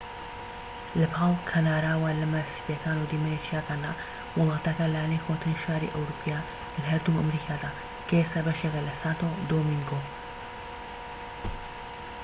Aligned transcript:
لەپاڵ 0.99 1.33
کەناراوە 1.49 2.09
لمە 2.21 2.41
سپیەکان 2.55 2.97
و 2.99 3.09
دیمەنی 3.11 3.43
چیاکاندا 3.45 3.91
وڵاتەکە 4.37 4.85
لانەی 4.93 5.23
کۆنترین 5.25 5.57
شاری 5.63 5.93
ئەوروپیە 5.93 6.39
لە 6.75 6.83
هەردوو 6.91 7.19
ئەمریکادا 7.19 7.71
کە 8.07 8.13
ئێستا 8.19 8.39
بەشێکە 8.47 8.81
لە 8.87 8.93
سانتۆ 9.01 9.29
دۆمینگۆ 9.49 10.01